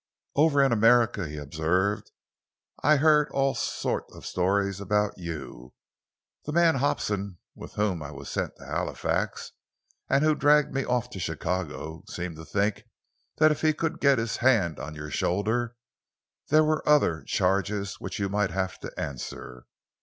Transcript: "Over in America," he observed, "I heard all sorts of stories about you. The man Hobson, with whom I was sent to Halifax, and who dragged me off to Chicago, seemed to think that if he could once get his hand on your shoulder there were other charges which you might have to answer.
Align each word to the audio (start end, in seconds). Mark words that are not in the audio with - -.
"Over 0.35 0.63
in 0.63 0.71
America," 0.71 1.27
he 1.29 1.37
observed, 1.37 2.09
"I 2.81 2.95
heard 2.95 3.29
all 3.29 3.53
sorts 3.53 4.15
of 4.15 4.25
stories 4.25 4.81
about 4.81 5.19
you. 5.19 5.75
The 6.45 6.51
man 6.51 6.77
Hobson, 6.77 7.37
with 7.53 7.73
whom 7.73 8.01
I 8.01 8.09
was 8.09 8.27
sent 8.27 8.55
to 8.55 8.65
Halifax, 8.65 9.51
and 10.09 10.23
who 10.23 10.33
dragged 10.33 10.73
me 10.73 10.85
off 10.85 11.11
to 11.11 11.19
Chicago, 11.19 12.03
seemed 12.09 12.37
to 12.37 12.45
think 12.45 12.85
that 13.37 13.51
if 13.51 13.61
he 13.61 13.73
could 13.75 13.91
once 13.91 14.01
get 14.01 14.17
his 14.17 14.37
hand 14.37 14.79
on 14.79 14.95
your 14.95 15.11
shoulder 15.11 15.75
there 16.49 16.63
were 16.63 16.81
other 16.89 17.21
charges 17.21 17.99
which 17.99 18.17
you 18.17 18.27
might 18.27 18.49
have 18.49 18.79
to 18.79 18.91
answer. 18.99 19.67